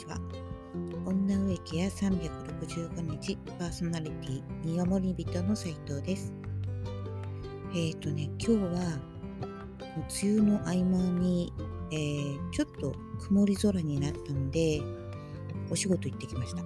[0.00, 0.18] ちは
[1.04, 6.32] 女植木や365日パーソナリティ宮森人の斉藤です。
[7.74, 8.98] えっ、ー、とね今日は
[10.22, 11.52] 梅雨の合間に、
[11.92, 14.80] えー、ちょっと曇り空になったので
[15.70, 16.62] お仕事行ってきました。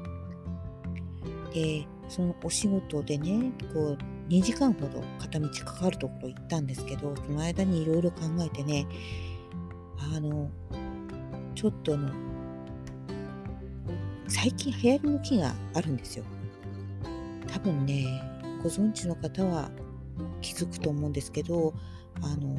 [1.53, 3.99] でそのお仕事でねこう
[4.29, 8.87] 2時間ほど片道かかるところ行ったんですけどその間にいろいろ考えてね
[10.15, 10.51] あの
[11.55, 12.11] ちょっとの
[14.35, 16.25] 最近流行りの木があるんですよ。
[17.47, 18.05] 多分ね、
[18.65, 19.71] ご存知の方は
[20.41, 21.73] 気づくと思うんですけど、
[22.21, 22.57] あの、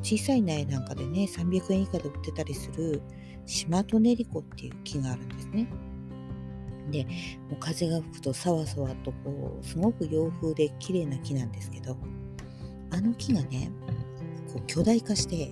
[0.00, 3.02] 小さい苗なんかでね、300円以下で売ってたりする
[3.46, 5.68] シマトネリコっていう木があるんですね。
[6.92, 7.04] で、
[7.50, 11.96] もう風が吹くとさわさわとこう、すごく洋風で綺麗な木なんですけど、
[12.92, 13.72] あの木がね、
[14.52, 15.50] こう巨大化して、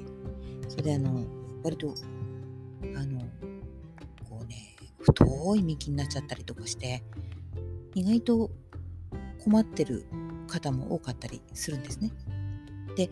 [0.69, 1.27] それであの、
[1.65, 1.93] 割と、
[2.97, 3.16] あの、
[5.07, 7.03] 太い幹になっちゃったりとかして
[7.95, 8.51] 意外と
[9.45, 10.07] 困ってる
[10.49, 12.13] 方も多かったりするんですね。
[12.97, 13.11] で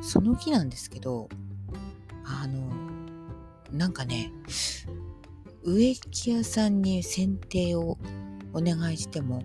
[0.00, 1.28] その木なんですけど
[2.24, 2.70] あの
[3.70, 4.32] なんかね
[5.62, 7.98] 植木屋さんに剪定を
[8.52, 9.42] お願いしても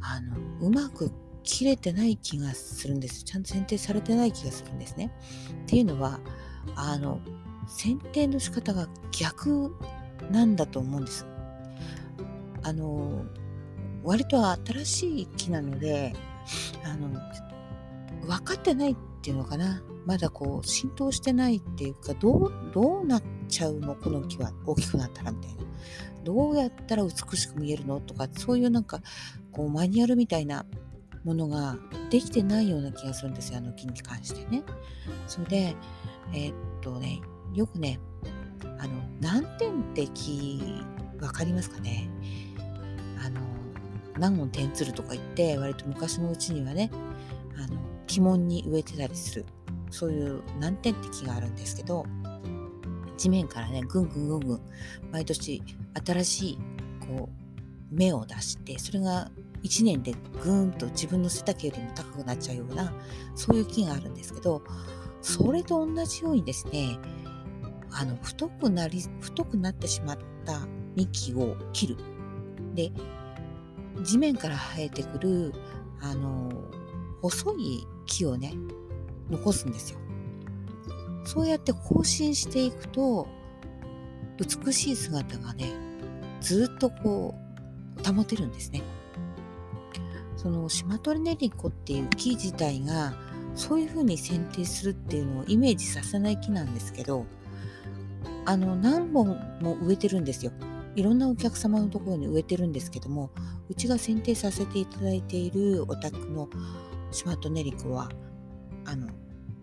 [0.00, 1.10] あのうまく
[1.42, 5.12] 切れてない気がするんですちゃんと剪定されてない気がするんですね。
[5.62, 6.20] っていうのは
[6.76, 7.20] あの
[7.66, 9.74] 剪定の仕方が逆
[10.30, 11.26] なんだと思うんです。
[12.62, 13.24] あの
[14.04, 16.14] 割と新しい木なので
[16.84, 17.08] あの
[18.26, 19.82] 分かってないっていうのかな。
[20.06, 23.94] まだこう浸透してないっていうかどうどうなっちゃうの？
[23.94, 25.58] この木は大きくなったらみたいな。
[26.24, 28.00] どうやったら美しく見えるの？
[28.00, 29.00] とかそういうなんか
[29.52, 30.64] こうマニュアルみたいな
[31.24, 31.76] ものが
[32.10, 33.58] できてないような気がするんですよ。
[33.58, 34.62] あの木に関してね。
[35.26, 35.76] それで
[36.32, 37.20] えー、っとね
[37.54, 37.98] よくね
[39.22, 40.62] あの難点的
[41.18, 42.08] 分かりますかね？
[43.24, 43.40] あの
[44.18, 46.90] 何本点つるとか言って割と昔のうちにはね
[47.56, 47.78] あの
[48.10, 49.46] 鬼門に植えてたりする。
[49.90, 52.04] そういう難点的があるんですけど
[53.16, 54.60] 地面からねぐんぐんぐんぐん
[55.10, 55.62] 毎年
[56.06, 56.58] 新しい
[57.00, 59.30] こう芽を出してそれが
[59.62, 62.92] 1年でぐーんと自分の背丈よりも高くなっちゃうような
[63.34, 64.62] そういう木があるんですけど
[65.22, 66.98] それと同じようにですね
[67.90, 70.66] あの太くなり太くなってしまった
[70.96, 71.96] 幹を切る。
[72.74, 72.92] で
[74.02, 75.52] 地面から生えてくる
[76.00, 76.50] あの
[77.22, 78.54] 細い木をね
[79.30, 79.98] 残すんですよ。
[81.24, 83.28] そうやって更新していくと
[84.38, 85.72] 美しい姿がね
[86.40, 88.82] ずっとこう保てるんですね。
[90.36, 93.12] そのシマトリネリコっていう木自体が
[93.56, 97.26] そういうふうに剪定するっていうのをイメージさせない木なんですけど
[98.48, 100.52] あの何本も植えてるんですよ。
[100.96, 103.30] いろんなお客様のところに植えてるんですけども
[103.68, 106.48] うちが選定させていただいているお宅の
[107.10, 108.08] シマトネリコは
[108.86, 109.06] あの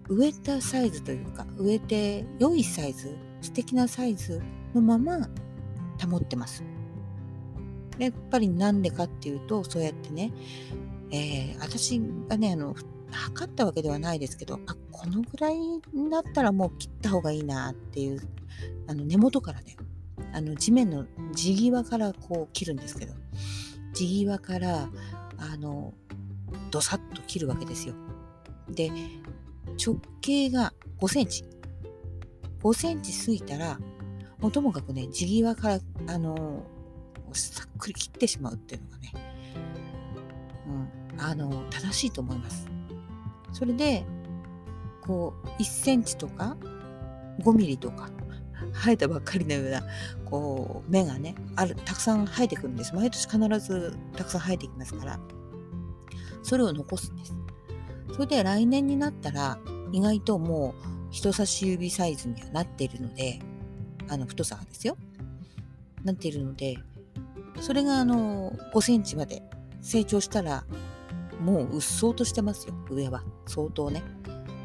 [0.08, 4.40] 植えたサイズというか植えて良いサイズ素敵なサイズ
[4.76, 5.18] のまま
[6.08, 6.64] 保ってます。
[7.98, 10.32] やっぱりなんでかっていうとそうやってね、
[11.10, 12.76] えー、私がねあの
[13.10, 18.22] 測ったわけではないですけどあこのぐらいになったらもう切った方がいいなっていう
[18.88, 19.76] あの根元からね
[20.34, 23.14] あの地面の地際からこう切るんですけど
[23.94, 24.90] 地際から
[25.38, 25.94] あの
[26.72, 27.96] ドサッと切るわけですよ。
[28.70, 28.92] で
[29.84, 31.44] 直径が5センチ
[32.62, 33.80] 5センチ過ぎたら
[34.40, 36.64] もうともかくね地際からあの
[37.34, 39.14] さっくり切ってしまうっていうのがね、
[41.14, 42.68] うん、あの正しいと思います。
[43.52, 44.06] それで
[45.02, 46.58] こう1センチとか
[47.40, 48.10] 5ミリとか
[48.74, 49.84] 生えたばっかりのような
[50.26, 52.94] こう芽がねあるたくさん生えてくるんです。
[52.96, 55.20] 毎年必ずたくさん生えてきますから。
[56.44, 57.36] それを残すんです。
[58.14, 59.58] それで来年になったら
[59.92, 63.40] 意外ともう人差し指サイズにはなっているので
[64.08, 64.96] あの太さがですよ。
[66.04, 66.78] なっているので
[67.62, 69.42] それがあの5センチまで
[69.82, 70.66] 成長したら
[71.42, 72.76] もううっそうとしてますよ。
[72.90, 73.24] 上は。
[73.48, 74.04] 相当ね。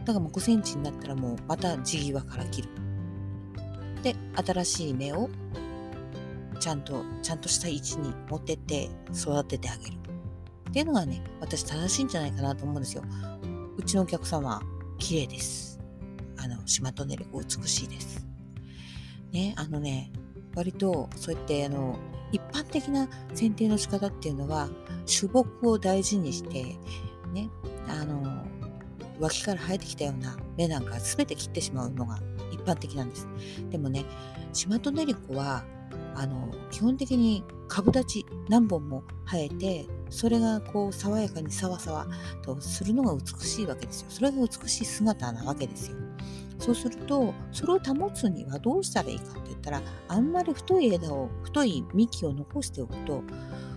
[0.04, 2.68] だからもう5センチになったらもうまた地際から切る。
[4.02, 5.28] で新しい芽を
[6.58, 9.94] ちゃんとちゃんとした位置に持ってって育ててあげる。
[10.70, 13.02] っていうのがね私正しいんじゃないかなと思うんですよ。
[13.76, 14.62] うちのお客様
[14.98, 15.80] 綺麗です。
[16.36, 18.26] あの島トネル美しいです。
[19.32, 20.12] ねあのね
[20.54, 21.98] 割とそうやってあの
[22.32, 24.68] 一般的な剪定の仕方っていうのは
[25.06, 26.76] 種木を大事にして
[27.32, 27.48] ね
[27.88, 28.44] あの
[29.18, 32.20] 脇から生えてきたような芽なんか全て切ってしまうのが
[32.70, 33.28] 一般的なんです。
[33.70, 34.04] でもね、
[34.52, 35.64] シマトネリコは、
[36.14, 42.06] あの、基本的に株立ち何本も生えて、それがこう爽やかにさわさわ
[42.42, 44.06] とするのが美しいわけですよ。
[44.10, 45.96] それが美しい姿なわけですよ。
[46.58, 53.22] そうすると、それを保つにはどうしたらいいかって言ったら、あんまり太い枝を、太い幹を残しておくと、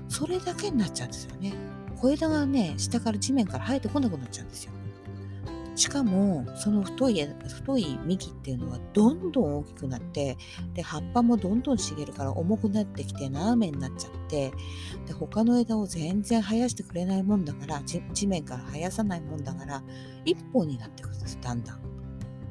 [0.10, 1.54] それだけになっちゃうんですよね。
[1.98, 4.72] 小枝がね、下から地面から生えてこなくなっちゃうんですよ。
[5.76, 10.38] しかも、その太い、太い幹っていうのはどんどん大きくなって、
[10.74, 14.52] で、葉っぱもどんどん茂るから重くなってきて斜めになっちゃって、
[15.08, 19.84] で、他の枝を全然生やしてくれないもんだから、地面から生やさないもんだから、
[20.26, 21.80] 一本になってくるんです、だんだん。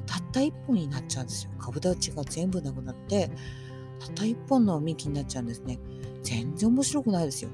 [0.05, 1.51] たった一本になっちゃうんですよ。
[1.57, 3.31] 株立ちが全部なくなって、
[3.99, 5.79] たった一本の幹になっちゃうんですね。
[6.23, 7.49] 全然面白くないですよ。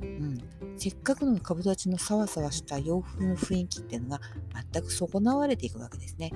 [0.00, 0.38] うん。
[0.76, 4.20] せっかくの株立ちのさわさわした洋風の雰囲気っていうのが
[4.72, 6.32] 全く損なわれていくわけですね。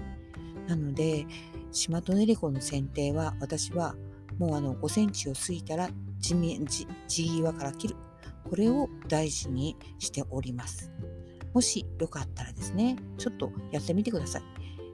[0.66, 1.26] なので、
[1.72, 3.94] シマトネリコの剪定は私は
[4.38, 5.88] もうあの5センチを過ぎたら
[6.18, 7.96] 地面地際から切る。
[8.48, 10.92] これを大事にしております。
[11.52, 14.42] もしよかったらですね、ちょっとやってみてください。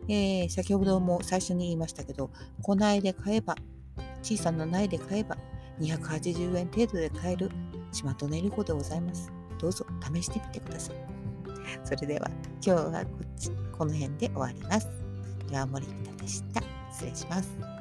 [0.08, 2.30] えー、先ほども最初に言いましたけど、
[2.62, 3.56] 粉苗で買えば、
[4.22, 5.36] 小さな苗で買えば、
[5.80, 7.50] 280円程度で買える
[7.92, 9.32] シマトネリコでございます。
[9.58, 11.21] どうぞ試してみてください。
[11.84, 12.30] それでは
[12.64, 14.88] 今日はこっちこの辺で終わります。
[15.50, 16.62] 岩森歌でした。
[16.92, 17.71] 失礼します。